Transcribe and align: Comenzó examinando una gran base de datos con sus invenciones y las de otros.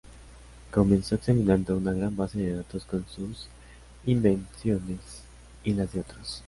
Comenzó 0.71 1.13
examinando 1.13 1.77
una 1.77 1.93
gran 1.93 2.15
base 2.17 2.39
de 2.39 2.55
datos 2.55 2.85
con 2.85 3.05
sus 3.07 3.47
invenciones 4.07 4.99
y 5.63 5.75
las 5.75 5.93
de 5.93 5.99
otros. 5.99 6.39